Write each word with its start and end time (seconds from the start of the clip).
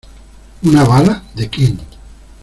¿una 0.63 0.83
bala, 0.83 1.21
de 1.35 1.47
quién? 1.47 1.79